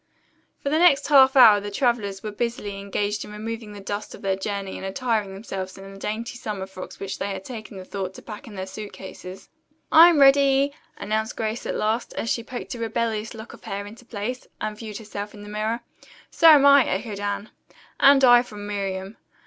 For 0.63 0.69
the 0.71 0.79
next 0.79 1.09
half 1.09 1.35
hour 1.35 1.59
the 1.59 1.69
travelers 1.69 2.23
were 2.23 2.31
busily 2.31 2.79
engaged 2.79 3.23
in 3.23 3.31
removing 3.31 3.71
the 3.73 3.79
dust 3.79 4.15
of 4.15 4.23
their 4.23 4.35
journey 4.35 4.75
and 4.75 4.83
attiring 4.83 5.31
themselves 5.35 5.77
in 5.77 5.93
the 5.93 5.99
dainty 5.99 6.39
summer 6.39 6.65
frocks 6.65 6.99
which 6.99 7.19
they 7.19 7.27
had 7.29 7.45
taken 7.45 7.85
thought 7.85 8.15
to 8.15 8.23
pack 8.23 8.47
in 8.47 8.55
their 8.55 8.65
suit 8.65 8.93
cases. 8.93 9.49
"I'm 9.91 10.19
ready," 10.19 10.73
announced 10.97 11.37
Grace 11.37 11.67
at 11.67 11.75
last, 11.75 12.15
as 12.15 12.31
she 12.31 12.43
poked 12.43 12.73
a 12.73 12.79
rebellious 12.79 13.35
lock 13.35 13.53
of 13.53 13.63
hair 13.65 13.85
into 13.85 14.03
place, 14.03 14.47
and 14.59 14.75
viewed 14.75 14.97
herself 14.97 15.35
in 15.35 15.43
the 15.43 15.49
mirror. 15.49 15.81
"So 16.31 16.47
am 16.49 16.65
I," 16.65 16.83
echoed 16.87 17.19
Anne. 17.19 17.51
"And 17.99 18.23
I," 18.23 18.41
from 18.41 18.65
Miriam. 18.65 19.17